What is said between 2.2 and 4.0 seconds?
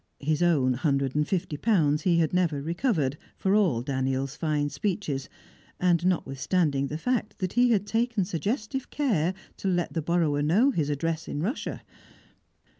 never recovered, for all